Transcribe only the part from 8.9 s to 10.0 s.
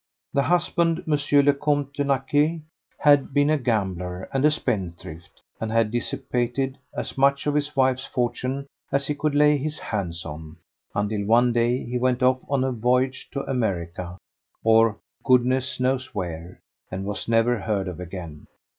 as he could lay his